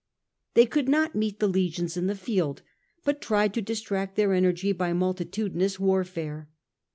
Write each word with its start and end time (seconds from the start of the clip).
They 0.55 0.67
would 0.75 0.89
not 0.89 1.13
meet 1.13 1.37
the 1.37 1.47
legions 1.47 1.95
in 1.95 2.07
the 2.07 2.15
field, 2.15 2.63
but 3.05 3.21
tried 3.21 3.53
to 3.53 3.61
distract 3.61 4.15
their 4.15 4.33
energy 4.33 4.71
by 4.71 4.93
multitudinous 4.93 5.79
warfare. 5.79 6.49